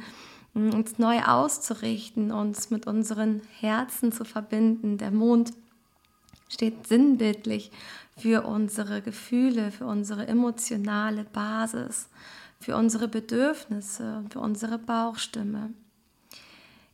uns 0.54 0.98
neu 0.98 1.22
auszurichten, 1.22 2.32
uns 2.32 2.72
mit 2.72 2.88
unseren 2.88 3.42
Herzen 3.60 4.12
zu 4.12 4.24
verbinden. 4.24 4.98
Der 4.98 5.12
Mond 5.12 5.52
steht 6.48 6.88
sinnbildlich 6.88 7.72
für 8.18 8.46
unsere 8.46 9.02
Gefühle, 9.02 9.72
für 9.72 9.86
unsere 9.86 10.28
emotionale 10.28 11.26
Basis, 11.26 12.10
für 12.60 12.76
unsere 12.76 13.08
Bedürfnisse, 13.08 14.24
für 14.30 14.40
unsere 14.40 14.78
Bauchstimme. 14.78 15.74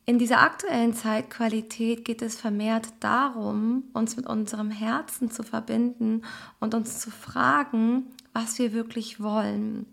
In 0.04 0.18
dieser 0.18 0.40
aktuellen 0.40 0.94
Zeitqualität 0.94 2.04
geht 2.04 2.22
es 2.22 2.40
vermehrt 2.40 2.88
darum, 2.98 3.84
uns 3.92 4.16
mit 4.16 4.26
unserem 4.26 4.70
Herzen 4.70 5.30
zu 5.30 5.44
verbinden 5.44 6.22
und 6.58 6.74
uns 6.74 6.98
zu 6.98 7.12
fragen, 7.12 8.06
was 8.32 8.58
wir 8.58 8.72
wirklich 8.72 9.20
wollen. 9.20 9.86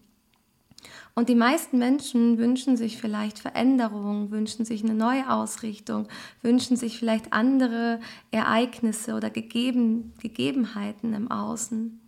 Und 1.20 1.28
die 1.28 1.36
meisten 1.36 1.78
Menschen 1.80 2.38
wünschen 2.38 2.78
sich 2.78 2.96
vielleicht 2.96 3.40
Veränderungen, 3.40 4.32
wünschen 4.32 4.64
sich 4.64 4.86
eine 4.86 4.94
neue 4.94 5.30
Ausrichtung, 5.30 6.08
wünschen 6.42 6.78
sich 6.78 6.98
vielleicht 6.98 7.34
andere 7.34 8.00
Ereignisse 8.32 9.16
oder 9.16 9.30
Gegeben, 9.30 10.14
Gegebenheiten 10.22 11.14
im 11.14 11.30
Außen, 11.30 12.00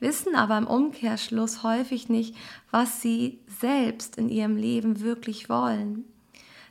wissen 0.00 0.34
aber 0.34 0.58
im 0.58 0.66
Umkehrschluss 0.66 1.62
häufig 1.62 2.10
nicht, 2.10 2.36
was 2.70 3.00
sie 3.00 3.38
selbst 3.58 4.18
in 4.18 4.28
ihrem 4.28 4.56
Leben 4.56 5.00
wirklich 5.00 5.48
wollen. 5.48 6.04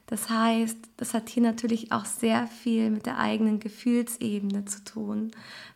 Das 0.07 0.29
heißt, 0.29 0.77
das 0.95 1.13
hat 1.13 1.27
hier 1.27 1.43
natürlich 1.43 1.91
auch 1.91 2.05
sehr 2.05 2.47
viel 2.47 2.89
mit 2.89 3.05
der 3.05 3.19
eigenen 3.19 3.59
Gefühlsebene 3.59 4.63
zu 4.63 4.83
tun, 4.85 5.31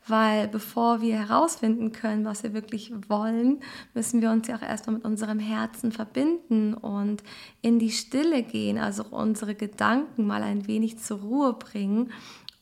weil 0.07 0.47
bevor 0.47 1.01
wir 1.01 1.15
herausfinden 1.15 1.91
können, 1.91 2.23
was 2.23 2.43
wir 2.43 2.53
wirklich 2.53 2.93
wollen, 3.09 3.59
müssen 3.93 4.21
wir 4.21 4.31
uns 4.31 4.47
ja 4.47 4.55
auch 4.55 4.61
erstmal 4.61 4.95
mit 4.95 5.05
unserem 5.05 5.39
Herzen 5.39 5.91
verbinden 5.91 6.73
und 6.73 7.23
in 7.61 7.77
die 7.77 7.91
Stille 7.91 8.41
gehen, 8.41 8.77
also 8.77 9.03
unsere 9.03 9.53
Gedanken 9.53 10.25
mal 10.25 10.43
ein 10.43 10.65
wenig 10.65 10.97
zur 11.00 11.19
Ruhe 11.19 11.51
bringen, 11.51 12.09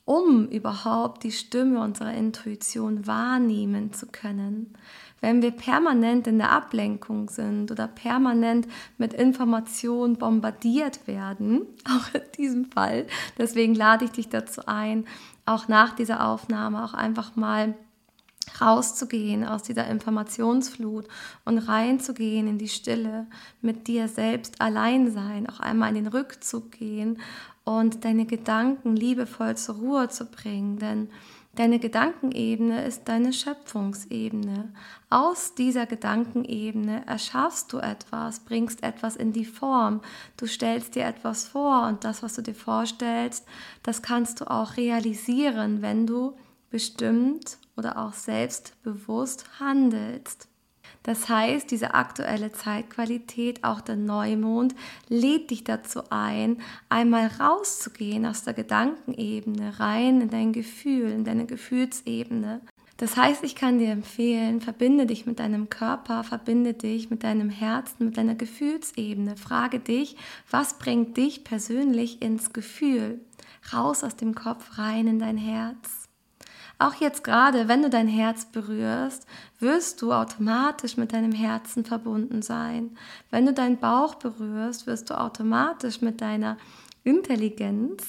um 0.06 0.48
überhaupt 0.48 1.24
die 1.24 1.32
Stimme 1.32 1.82
unserer 1.82 2.16
Intuition 2.16 3.06
wahrnehmen 3.06 3.94
zu 3.94 4.08
können 4.08 4.74
wenn 5.22 5.42
wir 5.42 5.52
permanent 5.52 6.28
in 6.28 6.38
der 6.38 6.52
Ablenkung 6.52 7.30
sind 7.30 7.72
oder 7.72 7.88
permanent 7.88 8.68
mit 8.98 9.14
Informationen 9.14 10.18
bombardiert 10.18 11.08
werden, 11.08 11.62
auch 11.86 12.14
in 12.14 12.22
diesem 12.38 12.66
Fall. 12.72 13.08
Deswegen 13.38 13.76
lade 13.76 14.06
ich 14.06 14.12
dich 14.12 14.30
dazu 14.30 14.62
ein, 14.66 15.06
auch 15.46 15.68
nach 15.68 15.96
dieser 15.96 16.28
Aufnahme 16.28 16.84
auch 16.84 16.94
einfach 16.94 17.36
mal 17.36 17.76
rauszugehen 18.60 19.46
aus 19.46 19.64
dieser 19.64 19.88
Informationsflut 19.88 21.08
und 21.46 21.58
reinzugehen 21.60 22.48
in 22.48 22.58
die 22.58 22.68
Stille, 22.68 23.28
mit 23.62 23.88
dir 23.88 24.08
selbst 24.08 24.60
allein 24.62 25.12
sein, 25.12 25.48
auch 25.48 25.60
einmal 25.60 25.90
in 25.90 26.04
den 26.04 26.08
Rückzug 26.08 26.72
gehen 26.72 27.20
und 27.64 28.06
deine 28.06 28.26
Gedanken 28.26 28.96
liebevoll 28.96 29.56
zur 29.56 29.76
Ruhe 29.76 30.10
zu 30.10 30.26
bringen, 30.26 30.80
denn 30.80 31.10
Deine 31.60 31.80
Gedankenebene 31.80 32.86
ist 32.86 33.10
deine 33.10 33.34
Schöpfungsebene. 33.34 34.72
Aus 35.10 35.56
dieser 35.56 35.86
Gedankenebene 35.88 37.06
erschaffst 37.06 37.74
du 37.74 37.80
etwas, 37.80 38.40
bringst 38.40 38.82
etwas 38.82 39.18
in 39.18 39.34
die 39.34 39.44
Form. 39.44 40.00
Du 40.38 40.46
stellst 40.46 40.96
dir 40.96 41.04
etwas 41.04 41.50
vor 41.50 41.86
und 41.86 42.06
das, 42.06 42.24
was 42.24 42.36
du 42.36 42.44
dir 42.44 42.56
vorstellst, 42.56 43.46
das 43.84 44.02
kannst 44.02 44.40
du 44.40 44.50
auch 44.50 44.78
realisieren, 44.78 45.82
wenn 45.82 46.08
du 46.08 46.38
bestimmt 46.70 47.58
oder 47.76 47.98
auch 47.98 48.14
selbstbewusst 48.14 49.60
handelst. 49.60 50.49
Das 51.04 51.30
heißt, 51.30 51.72
diese 51.72 51.94
aktuelle 51.94 52.52
Zeitqualität, 52.52 53.64
auch 53.64 53.82
der 53.82 53.96
Neumond, 53.96 54.76
lädt 55.08 55.50
dich 55.50 55.64
dazu 55.64 56.02
ein, 56.10 56.58
einmal 56.90 57.28
rauszugehen 57.40 58.26
aus 58.26 58.44
der 58.44 58.54
Gedankenebene, 58.54 59.80
rein 59.80 60.22
in 60.22 60.30
dein 60.30 60.54
Gefühl, 60.54 61.12
in 61.12 61.24
deine 61.24 61.46
Gefühlsebene. 61.46 62.62
Das 63.00 63.16
heißt, 63.16 63.46
ich 63.46 63.56
kann 63.56 63.80
dir 63.80 63.92
empfehlen, 63.92 64.60
verbinde 64.60 65.06
dich 65.06 65.26
mit 65.26 65.40
deinem 65.40 65.70
Körper, 65.70 66.26
verbinde 66.26 66.74
dich 66.74 67.10
mit 67.10 67.24
deinem 67.24 67.50
Herzen, 67.50 68.08
mit 68.08 68.18
deiner 68.18 68.36
Gefühlsebene. 68.36 69.38
Frage 69.38 69.80
dich, 69.80 70.18
was 70.52 70.80
bringt 70.80 71.16
dich 71.16 71.46
persönlich 71.46 72.22
ins 72.22 72.52
Gefühl? 72.52 73.22
Raus 73.72 74.04
aus 74.04 74.18
dem 74.18 74.36
Kopf, 74.36 74.78
rein 74.78 75.08
in 75.08 75.20
dein 75.20 75.38
Herz. 75.38 75.99
Auch 76.82 76.96
jetzt 76.96 77.26
gerade, 77.26 77.68
wenn 77.68 77.82
du 77.82 77.90
dein 77.90 78.08
Herz 78.08 78.46
berührst, 78.46 79.28
wirst 79.60 80.02
du 80.02 80.14
automatisch 80.14 80.96
mit 80.96 81.12
deinem 81.12 81.34
Herzen 81.34 81.84
verbunden 81.84 82.42
sein. 82.42 82.98
Wenn 83.30 83.46
du 83.46 83.54
deinen 83.54 83.78
Bauch 83.78 84.16
berührst, 84.16 84.88
wirst 84.88 85.10
du 85.10 85.20
automatisch 85.20 86.02
mit 86.02 86.22
deiner 86.22 86.58
Intelligenz 87.04 88.06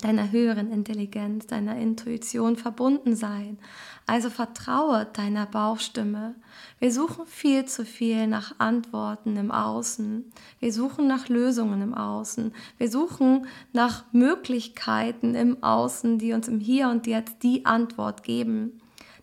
deiner 0.00 0.30
höheren 0.30 0.72
Intelligenz, 0.72 1.46
deiner 1.46 1.76
Intuition 1.76 2.56
verbunden 2.56 3.14
sein. 3.14 3.58
Also 4.06 4.30
vertraue 4.30 5.06
deiner 5.12 5.46
Bauchstimme. 5.46 6.34
Wir 6.78 6.92
suchen 6.92 7.26
viel 7.26 7.66
zu 7.66 7.84
viel 7.84 8.26
nach 8.26 8.54
Antworten 8.58 9.36
im 9.36 9.50
Außen. 9.50 10.24
Wir 10.58 10.72
suchen 10.72 11.06
nach 11.06 11.28
Lösungen 11.28 11.82
im 11.82 11.94
Außen. 11.94 12.52
Wir 12.78 12.90
suchen 12.90 13.46
nach 13.72 14.04
Möglichkeiten 14.12 15.34
im 15.34 15.62
Außen, 15.62 16.18
die 16.18 16.32
uns 16.32 16.48
im 16.48 16.60
Hier 16.60 16.88
und 16.88 17.06
Jetzt 17.06 17.42
die 17.42 17.66
Antwort 17.66 18.22
geben. 18.22 18.80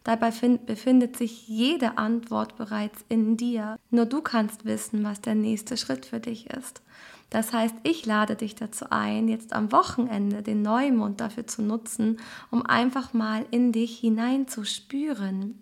Dabei 0.07 0.31
befindet 0.65 1.17
sich 1.17 1.49
jede 1.49 1.97
Antwort 1.97 2.55
bereits 2.55 3.03
in 3.09 3.35
dir. 3.35 3.77
Nur 3.89 4.05
du 4.05 4.21
kannst 4.21 4.63
wissen, 4.63 5.03
was 5.03 5.19
der 5.19 5.35
nächste 5.35 5.75
Schritt 5.75 6.05
für 6.05 6.21
dich 6.21 6.49
ist. 6.49 6.81
Das 7.29 7.51
heißt, 7.51 7.75
ich 7.83 8.05
lade 8.05 8.35
dich 8.35 8.55
dazu 8.55 8.85
ein, 8.89 9.27
jetzt 9.27 9.53
am 9.53 9.71
Wochenende 9.71 10.41
den 10.41 10.61
Neumond 10.61 11.19
dafür 11.19 11.45
zu 11.45 11.61
nutzen, 11.61 12.19
um 12.51 12.65
einfach 12.65 13.13
mal 13.13 13.45
in 13.51 13.71
dich 13.71 13.99
hinein 13.99 14.47
zu 14.47 14.63
spüren. 14.63 15.59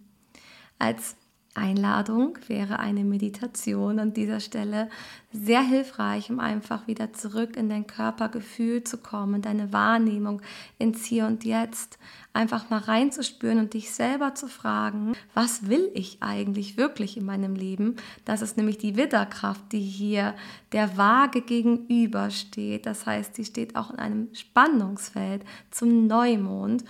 Als 0.77 1.15
Einladung 1.55 2.38
wäre 2.47 2.79
eine 2.79 3.03
Meditation 3.03 4.00
an 4.00 4.13
dieser 4.13 4.39
Stelle 4.39 4.89
sehr 5.31 5.62
hilfreich, 5.62 6.29
um 6.29 6.39
einfach 6.39 6.88
wieder 6.88 7.13
zurück 7.13 7.57
in 7.57 7.69
dein 7.69 7.88
Körpergefühl 7.88 8.83
zu 8.83 8.97
kommen, 8.97 9.41
deine 9.41 9.74
Wahrnehmung 9.74 10.41
ins 10.77 11.05
Hier 11.05 11.25
und 11.25 11.43
Jetzt, 11.43 11.97
einfach 12.33 12.69
mal 12.69 12.79
reinzuspüren 12.79 13.59
und 13.59 13.74
dich 13.74 13.91
selber 13.91 14.35
zu 14.35 14.47
fragen, 14.47 15.13
was 15.33 15.69
will 15.69 15.89
ich 15.93 16.17
eigentlich 16.21 16.77
wirklich 16.77 17.17
in 17.17 17.25
meinem 17.25 17.55
Leben? 17.55 17.95
Das 18.25 18.41
ist 18.41 18.57
nämlich 18.57 18.77
die 18.77 18.97
Widderkraft, 18.97 19.71
die 19.71 19.79
hier 19.79 20.35
der 20.74 20.97
Waage 20.97 21.41
gegenübersteht. 21.41 22.85
Das 22.85 23.05
heißt, 23.05 23.35
sie 23.35 23.45
steht 23.45 23.75
auch 23.75 23.91
in 23.91 24.00
einem 24.00 24.29
Spannungsfeld 24.33 25.45
zum 25.71 26.07
Neumond. 26.07 26.83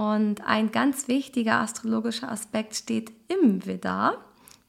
Und 0.00 0.46
ein 0.46 0.72
ganz 0.72 1.08
wichtiger 1.08 1.60
astrologischer 1.60 2.32
Aspekt 2.32 2.74
steht 2.74 3.12
im 3.28 3.66
Widder, 3.66 4.16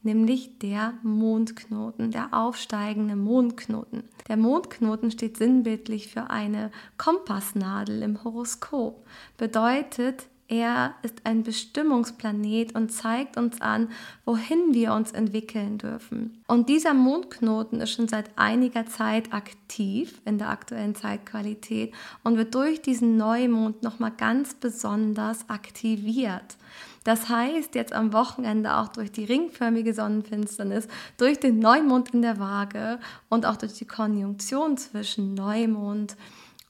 nämlich 0.04 0.60
der 0.60 0.96
Mondknoten, 1.04 2.12
der 2.12 2.34
aufsteigende 2.34 3.16
Mondknoten. 3.16 4.04
Der 4.28 4.36
Mondknoten 4.36 5.10
steht 5.10 5.38
sinnbildlich 5.38 6.10
für 6.10 6.30
eine 6.30 6.70
Kompassnadel 6.98 8.02
im 8.02 8.26
Horoskop, 8.26 9.08
bedeutet, 9.38 10.26
er 10.52 10.96
ist 11.02 11.22
ein 11.24 11.44
Bestimmungsplanet 11.44 12.76
und 12.76 12.92
zeigt 12.92 13.38
uns 13.38 13.62
an, 13.62 13.88
wohin 14.26 14.74
wir 14.74 14.94
uns 14.94 15.14
entwickeln 15.14 15.78
dürfen. 15.78 16.44
Und 16.46 16.68
dieser 16.68 16.94
Mondknoten 16.94 17.80
ist 17.80 17.92
schon 17.92 18.10
seit 18.10 18.38
einiger 18.38 18.86
Zeit 18.86 19.32
aktiv 19.32 20.22
in 20.26 20.38
der 20.38 20.50
aktuellen 20.50 20.94
Zeitqualität 20.94 21.94
und 22.26 22.36
wird 22.36 22.54
durch 22.54 22.82
diesen 22.82 23.16
Neumond 23.16 23.82
nochmal 23.82 24.12
ganz 24.12 24.54
besonders 24.54 25.50
aktiviert. 25.50 26.58
Das 27.06 27.30
heißt, 27.30 27.74
jetzt 27.74 27.94
am 27.94 28.12
Wochenende 28.12 28.76
auch 28.76 28.90
durch 28.90 29.12
die 29.12 29.24
ringförmige 29.24 29.94
Sonnenfinsternis, 29.94 30.90
durch 31.18 31.40
den 31.40 31.60
Neumond 31.60 32.14
in 32.14 32.22
der 32.22 32.40
Waage 32.40 33.00
und 33.30 33.46
auch 33.46 33.56
durch 33.56 33.74
die 33.74 33.86
Konjunktion 33.86 34.76
zwischen 34.76 35.34
Neumond 35.34 35.92
und 36.02 36.16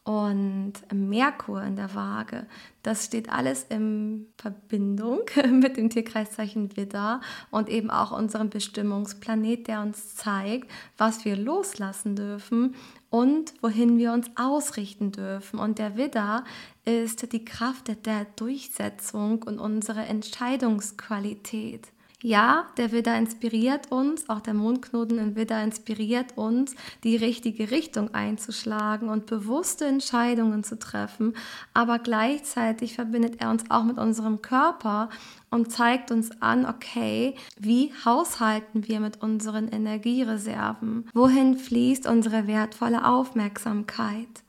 und 0.04 0.74
Merkur 0.92 1.62
in 1.62 1.76
der 1.76 1.94
Waage. 1.94 2.48
Das 2.82 3.06
steht 3.06 3.32
alles 3.32 3.64
in 3.70 4.28
Verbindung 4.38 5.22
mit 5.52 5.78
dem 5.78 5.90
Tierkreiszeichen 5.90 6.76
Widder 6.76 7.22
und 7.52 7.70
eben 7.70 7.92
auch 7.92 8.12
unserem 8.12 8.50
Bestimmungsplanet, 8.50 9.68
der 9.68 9.82
uns 9.82 10.16
zeigt, 10.16 10.72
was 10.98 11.24
wir 11.24 11.36
loslassen 11.36 12.16
dürfen 12.16 12.76
und 13.12 13.54
wohin 13.62 14.00
wir 14.00 14.12
uns 14.14 14.32
ausrichten 14.36 15.12
dürfen. 15.12 15.60
Und 15.60 15.78
der 15.78 15.98
Widder 15.98 16.46
ist 16.84 17.32
die 17.32 17.46
Kraft 17.46 17.90
der 18.06 18.26
Durchsetzung 18.36 19.44
und 19.44 19.60
unsere 19.60 20.02
Entscheidungsqualität. 20.02 21.90
Ja, 22.24 22.68
der 22.78 22.92
Widder 22.92 23.18
inspiriert 23.18 23.92
uns, 23.92 24.30
auch 24.30 24.42
der 24.42 24.54
Mondknoten 24.54 25.18
im 25.18 25.36
Widder 25.36 25.64
inspiriert 25.64 26.38
uns, 26.38 26.76
die 27.04 27.16
richtige 27.16 27.72
Richtung 27.72 28.14
einzuschlagen 28.14 29.10
und 29.10 29.26
bewusste 29.26 29.86
Entscheidungen 29.86 30.64
zu 30.64 30.78
treffen, 30.78 31.34
aber 31.74 31.98
gleichzeitig 31.98 32.94
verbindet 32.94 33.42
er 33.42 33.50
uns 33.50 33.64
auch 33.70 33.84
mit 33.84 33.98
unserem 33.98 34.44
Körper 34.44 35.10
und 35.50 35.72
zeigt 35.72 36.12
uns 36.12 36.30
an, 36.44 36.68
okay, 36.68 37.34
wie 37.58 37.92
haushalten 38.06 38.88
wir 38.88 39.00
mit 39.00 39.24
unseren 39.24 39.68
Energiereserven? 39.68 41.10
Wohin 41.16 41.58
fließt 41.58 42.06
unsere 42.06 42.46
wertvolle 42.46 43.08
Aufmerksamkeit? 43.08 44.44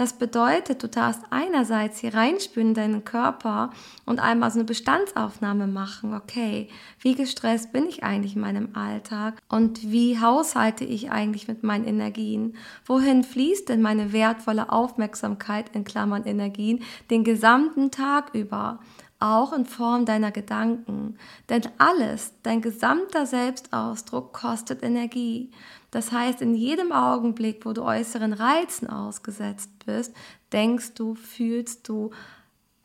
Das 0.00 0.14
bedeutet, 0.14 0.82
du 0.82 0.88
darfst 0.88 1.20
einerseits 1.28 1.98
hier 1.98 2.14
reinspüren 2.14 2.68
in 2.68 2.74
deinen 2.74 3.04
Körper 3.04 3.68
und 4.06 4.18
einmal 4.18 4.50
so 4.50 4.58
eine 4.58 4.64
Bestandsaufnahme 4.64 5.66
machen. 5.66 6.14
Okay, 6.14 6.70
wie 7.00 7.14
gestresst 7.14 7.70
bin 7.74 7.86
ich 7.86 8.02
eigentlich 8.02 8.34
in 8.34 8.40
meinem 8.40 8.70
Alltag 8.74 9.42
und 9.50 9.90
wie 9.92 10.18
haushalte 10.18 10.86
ich 10.86 11.10
eigentlich 11.10 11.48
mit 11.48 11.64
meinen 11.64 11.84
Energien? 11.84 12.56
Wohin 12.86 13.24
fließt 13.24 13.68
denn 13.68 13.82
meine 13.82 14.14
wertvolle 14.14 14.72
Aufmerksamkeit 14.72 15.76
in 15.76 15.84
Klammern 15.84 16.24
Energien 16.24 16.82
den 17.10 17.22
gesamten 17.22 17.90
Tag 17.90 18.30
über? 18.32 18.78
auch 19.22 19.52
in 19.52 19.66
Form 19.66 20.06
deiner 20.06 20.32
Gedanken. 20.32 21.18
Denn 21.50 21.60
alles, 21.76 22.32
dein 22.42 22.62
gesamter 22.62 23.26
Selbstausdruck 23.26 24.32
kostet 24.32 24.82
Energie. 24.82 25.50
Das 25.90 26.12
heißt, 26.12 26.40
in 26.42 26.54
jedem 26.54 26.92
Augenblick, 26.92 27.64
wo 27.64 27.72
du 27.72 27.82
äußeren 27.82 28.32
Reizen 28.32 28.88
ausgesetzt 28.88 29.70
bist, 29.84 30.14
denkst 30.52 30.94
du, 30.94 31.14
fühlst 31.14 31.88
du, 31.88 32.10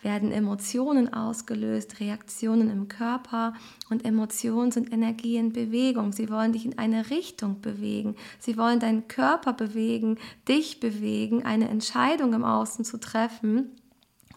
werden 0.05 0.31
Emotionen 0.31 1.11
ausgelöst, 1.11 1.99
Reaktionen 1.99 2.69
im 2.69 2.87
Körper 2.87 3.53
und 3.89 4.05
Emotionen 4.05 4.71
sind 4.71 4.93
Energie 4.93 5.35
in 5.35 5.51
Bewegung. 5.51 6.13
Sie 6.13 6.29
wollen 6.29 6.53
dich 6.53 6.65
in 6.65 6.77
eine 6.77 7.09
Richtung 7.09 7.59
bewegen. 7.59 8.15
Sie 8.39 8.55
wollen 8.55 8.79
deinen 8.79 9.07
Körper 9.07 9.53
bewegen, 9.53 10.19
dich 10.47 10.79
bewegen, 10.79 11.43
eine 11.43 11.69
Entscheidung 11.69 12.33
im 12.33 12.43
Außen 12.43 12.85
zu 12.85 12.99
treffen 12.99 13.71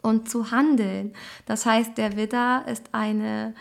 und 0.00 0.30
zu 0.30 0.50
handeln. 0.50 1.12
Das 1.44 1.66
heißt, 1.66 1.98
der 1.98 2.16
Widder 2.16 2.64
ist 2.66 2.94
eine 2.94 3.54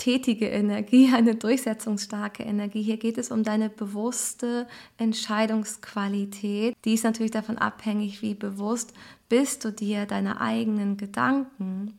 tätige 0.00 0.48
Energie, 0.48 1.10
eine 1.14 1.36
durchsetzungsstarke 1.36 2.42
Energie. 2.42 2.82
Hier 2.82 2.96
geht 2.96 3.18
es 3.18 3.30
um 3.30 3.44
deine 3.44 3.68
bewusste 3.68 4.66
Entscheidungsqualität. 4.98 6.74
Die 6.84 6.94
ist 6.94 7.04
natürlich 7.04 7.30
davon 7.30 7.58
abhängig, 7.58 8.22
wie 8.22 8.34
bewusst 8.34 8.92
bist 9.28 9.64
du 9.64 9.72
dir 9.72 10.06
deiner 10.06 10.40
eigenen 10.40 10.96
Gedanken. 10.96 11.94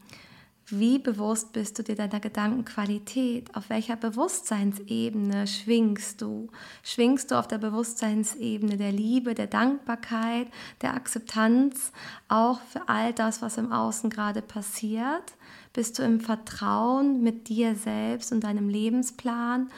Wie 0.73 0.99
bewusst 0.99 1.51
bist 1.51 1.77
du 1.77 1.83
dir 1.83 1.95
deiner 1.95 2.21
Gedankenqualität? 2.21 3.53
Auf 3.57 3.69
welcher 3.69 3.97
Bewusstseinsebene 3.97 5.45
schwingst 5.45 6.21
du? 6.21 6.47
Schwingst 6.81 7.29
du 7.29 7.35
auf 7.35 7.45
der 7.45 7.57
Bewusstseinsebene 7.57 8.77
der 8.77 8.93
Liebe, 8.93 9.33
der 9.33 9.47
Dankbarkeit, 9.47 10.47
der 10.81 10.93
Akzeptanz, 10.93 11.91
auch 12.29 12.61
für 12.61 12.87
all 12.87 13.11
das, 13.11 13.41
was 13.41 13.57
im 13.57 13.73
Außen 13.73 14.09
gerade 14.09 14.41
passiert? 14.41 15.33
Bist 15.73 15.99
du 15.99 16.03
im 16.03 16.21
Vertrauen 16.21 17.21
mit 17.21 17.49
dir 17.49 17.75
selbst 17.75 18.31
und 18.31 18.45
deinem 18.45 18.69
Lebensplan? 18.69 19.69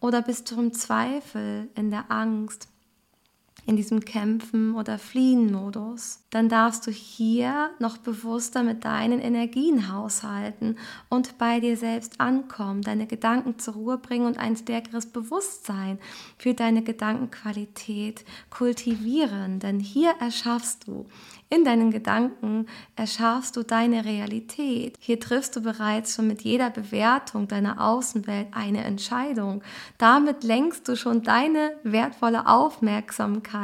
Oder 0.00 0.22
bist 0.22 0.50
du 0.50 0.58
im 0.58 0.72
Zweifel, 0.72 1.68
in 1.74 1.90
der 1.90 2.10
Angst, 2.10 2.68
in 3.68 3.76
diesem 3.76 4.00
Kämpfen- 4.00 4.74
oder 4.74 4.98
Fliehen-Modus, 4.98 6.20
dann 6.30 6.48
darfst 6.48 6.86
du 6.86 6.90
hier 6.90 7.68
noch 7.78 7.98
bewusster 7.98 8.62
mit 8.62 8.86
deinen 8.86 9.20
Energien 9.20 9.92
haushalten 9.92 10.78
und 11.10 11.36
bei 11.36 11.60
dir 11.60 11.76
selbst 11.76 12.18
ankommen, 12.18 12.80
deine 12.80 13.06
Gedanken 13.06 13.58
zur 13.58 13.74
Ruhe 13.74 13.98
bringen 13.98 14.24
und 14.24 14.38
ein 14.38 14.56
stärkeres 14.56 15.04
Bewusstsein 15.04 15.98
für 16.38 16.54
deine 16.54 16.82
Gedankenqualität 16.82 18.24
kultivieren. 18.48 19.58
Denn 19.58 19.80
hier 19.80 20.14
erschaffst 20.18 20.88
du 20.88 21.04
in 21.50 21.64
deinen 21.64 21.90
Gedanken 21.90 22.66
erschaffst 22.94 23.56
du 23.56 23.62
deine 23.62 24.04
Realität. 24.04 24.96
Hier 25.00 25.18
triffst 25.18 25.56
du 25.56 25.62
bereits 25.62 26.14
schon 26.14 26.26
mit 26.26 26.42
jeder 26.42 26.68
Bewertung 26.68 27.48
deiner 27.48 27.82
Außenwelt 27.82 28.48
eine 28.52 28.84
Entscheidung. 28.84 29.62
Damit 29.96 30.44
lenkst 30.44 30.86
du 30.88 30.94
schon 30.94 31.22
deine 31.22 31.72
wertvolle 31.84 32.46
Aufmerksamkeit 32.46 33.57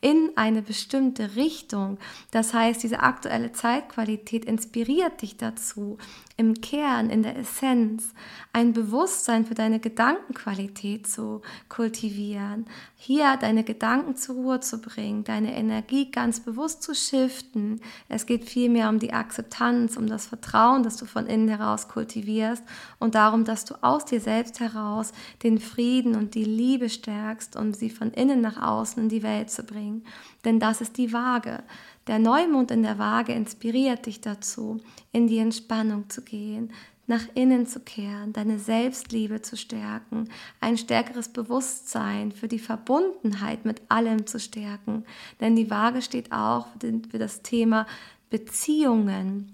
in 0.00 0.30
eine 0.36 0.62
bestimmte 0.62 1.36
Richtung. 1.36 1.98
Das 2.30 2.54
heißt, 2.54 2.82
diese 2.82 3.00
aktuelle 3.00 3.52
Zeitqualität 3.52 4.44
inspiriert 4.44 5.22
dich 5.22 5.36
dazu, 5.36 5.98
im 6.36 6.60
Kern, 6.60 7.10
in 7.10 7.22
der 7.22 7.36
Essenz, 7.36 8.12
ein 8.52 8.72
Bewusstsein 8.72 9.46
für 9.46 9.54
deine 9.54 9.78
Gedankenqualität 9.78 11.06
zu 11.06 11.42
kultivieren, 11.68 12.66
hier 12.96 13.36
deine 13.36 13.62
Gedanken 13.62 14.16
zur 14.16 14.34
Ruhe 14.34 14.60
zu 14.60 14.80
bringen, 14.80 15.22
deine 15.22 15.54
Energie 15.54 16.10
ganz 16.10 16.40
bewusst 16.40 16.82
zu 16.82 16.94
shiften. 16.94 17.80
Es 18.08 18.26
geht 18.26 18.44
vielmehr 18.44 18.88
um 18.88 18.98
die 18.98 19.12
Akzeptanz, 19.12 19.96
um 19.96 20.08
das 20.08 20.26
Vertrauen, 20.26 20.82
das 20.82 20.96
du 20.96 21.06
von 21.06 21.26
innen 21.26 21.48
heraus 21.48 21.86
kultivierst 21.86 22.64
und 22.98 23.14
darum, 23.14 23.44
dass 23.44 23.64
du 23.64 23.74
aus 23.82 24.04
dir 24.04 24.20
selbst 24.20 24.58
heraus 24.58 25.12
den 25.44 25.58
Frieden 25.60 26.16
und 26.16 26.34
die 26.34 26.44
Liebe 26.44 26.88
stärkst, 26.88 27.54
um 27.54 27.72
sie 27.72 27.90
von 27.90 28.10
innen 28.10 28.40
nach 28.40 28.60
außen 28.60 29.04
in 29.04 29.08
die 29.08 29.22
Welt 29.22 29.50
zu 29.50 29.62
bringen. 29.62 30.04
Denn 30.44 30.60
das 30.60 30.80
ist 30.80 30.96
die 30.98 31.12
Waage. 31.12 31.62
Der 32.06 32.18
Neumond 32.18 32.70
in 32.70 32.82
der 32.82 32.98
Waage 32.98 33.32
inspiriert 33.32 34.06
dich 34.06 34.20
dazu, 34.20 34.80
in 35.12 35.26
die 35.26 35.38
Entspannung 35.38 36.10
zu 36.10 36.22
gehen, 36.22 36.70
nach 37.06 37.24
innen 37.34 37.66
zu 37.66 37.80
kehren, 37.80 38.32
deine 38.32 38.58
Selbstliebe 38.58 39.42
zu 39.42 39.56
stärken, 39.56 40.28
ein 40.60 40.78
stärkeres 40.78 41.28
Bewusstsein 41.28 42.32
für 42.32 42.48
die 42.48 42.58
Verbundenheit 42.58 43.64
mit 43.64 43.82
allem 43.88 44.26
zu 44.26 44.40
stärken. 44.40 45.04
Denn 45.40 45.56
die 45.56 45.70
Waage 45.70 46.02
steht 46.02 46.32
auch 46.32 46.68
für 46.80 47.18
das 47.18 47.42
Thema 47.42 47.86
Beziehungen, 48.30 49.52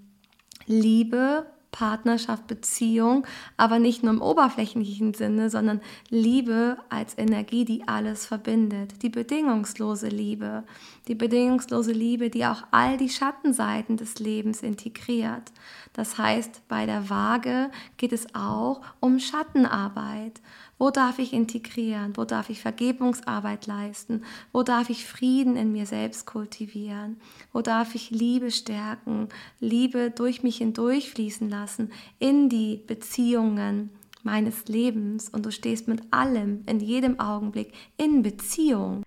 Liebe 0.67 1.47
Partnerschaft, 1.73 2.47
Beziehung, 2.47 3.27
aber 3.57 3.79
nicht 3.79 4.03
nur 4.03 4.13
im 4.13 4.23
oberflächlichen 4.23 5.15
Sinne, 5.15 5.51
sondern 5.51 5.81
Liebe 6.09 6.79
als 6.89 7.17
Energie, 7.17 7.65
die 7.65 7.87
alles 7.87 8.27
verbindet. 8.27 9.03
Die 9.03 9.09
bedingungslose 9.09 10.09
Liebe, 10.09 10.65
die 11.09 11.15
bedingungslose 11.15 11.93
Liebe, 11.93 12.31
die 12.31 12.45
auch 12.45 12.65
all 12.71 12.97
die 12.97 13.09
Schattenseiten 13.09 13.97
des 13.97 14.19
Lebens 14.19 14.63
integriert. 14.63 15.53
Das 15.93 16.19
heißt, 16.19 16.63
bei 16.69 16.87
der 16.87 17.11
Waage 17.11 17.71
geht 17.97 18.13
es 18.13 18.35
auch 18.35 18.81
um 19.01 19.19
Schattenarbeit. 19.19 20.41
Wo 20.81 20.91
darf 20.91 21.19
ich 21.19 21.35
integrieren? 21.35 22.17
Wo 22.17 22.25
darf 22.25 22.49
ich 22.49 22.63
Vergebungsarbeit 22.63 23.67
leisten? 23.67 24.25
Wo 24.51 24.63
darf 24.63 24.89
ich 24.89 25.05
Frieden 25.05 25.55
in 25.55 25.73
mir 25.73 25.85
selbst 25.85 26.25
kultivieren? 26.25 27.21
Wo 27.53 27.61
darf 27.61 27.95
ich 27.95 28.11
Liebe 28.11 28.51
stärken, 28.51 29.29
Liebe 29.61 30.11
durch 30.11 30.43
mich 30.43 30.57
hindurchfließen 30.57 31.51
lassen 31.51 31.93
in 32.19 32.49
die 32.49 32.79
Beziehungen 32.87 33.91
meines 34.23 34.69
Lebens? 34.69 35.29
Und 35.29 35.45
du 35.45 35.53
stehst 35.53 35.87
mit 35.87 36.01
allem 36.15 36.63
in 36.65 36.81
jedem 36.81 37.21
Augenblick 37.21 37.75
in 37.99 38.23
Beziehung. 38.23 39.03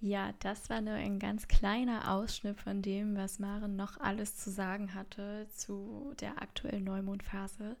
Ja, 0.00 0.30
das 0.40 0.70
war 0.70 0.80
nur 0.80 0.94
ein 0.94 1.20
ganz 1.20 1.46
kleiner 1.46 2.10
Ausschnitt 2.10 2.58
von 2.58 2.82
dem, 2.82 3.16
was 3.16 3.38
Maren 3.38 3.76
noch 3.76 4.00
alles 4.00 4.38
zu 4.38 4.50
sagen 4.50 4.92
hatte 4.92 5.46
zu 5.54 6.14
der 6.20 6.42
aktuellen 6.42 6.82
Neumondphase. 6.82 7.76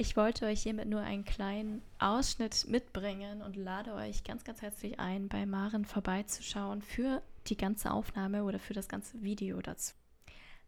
Ich 0.00 0.16
wollte 0.16 0.46
euch 0.46 0.62
hiermit 0.62 0.88
nur 0.88 1.00
einen 1.00 1.24
kleinen 1.24 1.82
Ausschnitt 1.98 2.68
mitbringen 2.68 3.42
und 3.42 3.56
lade 3.56 3.94
euch 3.94 4.22
ganz, 4.22 4.44
ganz 4.44 4.62
herzlich 4.62 5.00
ein, 5.00 5.28
bei 5.28 5.44
Maren 5.44 5.84
vorbeizuschauen 5.84 6.82
für 6.82 7.20
die 7.48 7.56
ganze 7.56 7.90
Aufnahme 7.90 8.44
oder 8.44 8.60
für 8.60 8.74
das 8.74 8.86
ganze 8.86 9.20
Video 9.24 9.60
dazu. 9.60 9.94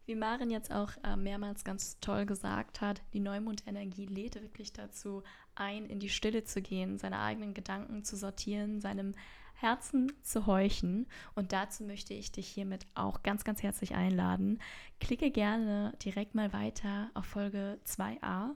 Wie 0.05 0.15
Maren 0.15 0.49
jetzt 0.49 0.73
auch 0.73 0.91
äh, 1.05 1.15
mehrmals 1.15 1.63
ganz 1.63 1.97
toll 2.01 2.25
gesagt 2.25 2.81
hat, 2.81 3.01
die 3.13 3.21
Neumondenergie 3.21 4.05
lädt 4.05 4.35
wirklich 4.35 4.73
dazu 4.73 5.23
ein, 5.55 5.85
in 5.85 6.01
die 6.01 6.09
Stille 6.09 6.43
zu 6.43 6.61
gehen, 6.61 6.97
seine 6.97 7.19
eigenen 7.19 7.53
Gedanken 7.53 8.03
zu 8.03 8.17
sortieren, 8.17 8.81
seinem 8.81 9.13
Herzen 9.61 10.11
zu 10.23 10.45
heuchen. 10.47 11.07
Und 11.35 11.53
dazu 11.53 11.83
möchte 11.83 12.13
ich 12.13 12.31
dich 12.31 12.47
hiermit 12.47 12.85
auch 12.95 13.23
ganz, 13.23 13.43
ganz 13.43 13.63
herzlich 13.63 13.95
einladen. 13.95 14.59
Klicke 14.99 15.31
gerne 15.31 15.93
direkt 16.03 16.35
mal 16.35 16.53
weiter 16.53 17.09
auf 17.13 17.25
Folge 17.25 17.79
2a. 17.85 18.51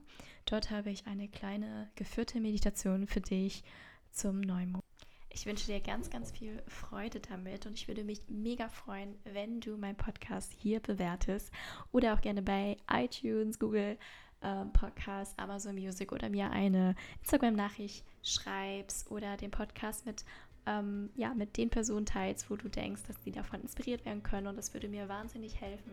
Dort 0.46 0.72
habe 0.72 0.92
ich 0.92 1.08
eine 1.08 1.28
kleine 1.28 1.90
geführte 1.96 2.40
Meditation 2.40 3.08
für 3.08 3.22
dich 3.22 3.64
zum 4.12 4.42
Neumond. 4.42 4.84
Ich 5.30 5.46
wünsche 5.46 5.66
dir 5.66 5.82
ganz, 5.82 6.10
ganz 6.10 6.32
viel 6.32 6.64
Freude 6.66 7.20
damit 7.20 7.66
und 7.66 7.74
ich 7.74 7.90
würde 7.90 8.06
mich 8.06 8.22
mega 8.30 8.70
freuen, 8.70 9.16
wenn 9.26 9.60
du 9.60 9.76
meinen 9.76 9.98
Podcast 9.98 10.54
hier 10.54 10.80
bewertest 10.80 11.52
oder 11.92 12.14
auch 12.14 12.22
gerne 12.22 12.42
bei 12.42 12.78
iTunes, 12.90 13.60
Google 13.60 13.98
äh, 14.40 14.66
Podcast, 14.72 15.38
Amazon 15.38 15.76
Music 15.76 16.14
oder 16.14 16.30
mir 16.30 16.52
eine 16.52 16.96
Instagram-Nachricht 17.20 18.06
schreibst 18.24 19.12
oder 19.12 19.36
den 19.36 19.52
Podcast 19.52 20.06
mit 20.06 20.24
ähm, 20.66 21.10
ja, 21.16 21.34
mit 21.34 21.58
den 21.58 21.70
Personen 21.70 22.06
teilst, 22.06 22.50
wo 22.50 22.56
du 22.56 22.70
denkst, 22.70 23.02
dass 23.08 23.20
die 23.20 23.32
davon 23.32 23.62
inspiriert 23.62 24.06
werden 24.06 24.24
können. 24.24 24.48
Und 24.48 24.58
das 24.58 24.74
würde 24.74 24.88
mir 24.88 25.08
wahnsinnig 25.08 25.60
helfen, 25.62 25.92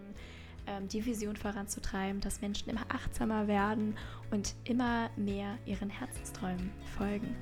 ähm, 0.66 0.88
die 0.88 1.04
Vision 1.04 1.36
voranzutreiben, 1.36 2.20
dass 2.20 2.40
Menschen 2.40 2.70
immer 2.70 2.84
achtsamer 2.88 3.48
werden 3.48 3.96
und 4.30 4.54
immer 4.64 5.10
mehr 5.16 5.58
ihren 5.66 5.90
Herzensträumen 5.90 6.70
folgen. 6.96 7.34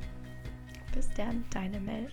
Bis 0.94 1.08
dann, 1.14 1.44
deine 1.50 1.80
Mel. 1.80 2.10